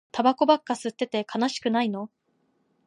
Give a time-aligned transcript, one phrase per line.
[0.11, 2.09] タバコばっか吸ってて悲しくないの